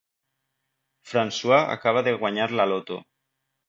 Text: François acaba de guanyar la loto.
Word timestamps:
François 1.11 1.61
acaba 1.77 2.05
de 2.11 2.17
guanyar 2.19 2.51
la 2.59 2.71
loto. 2.77 3.03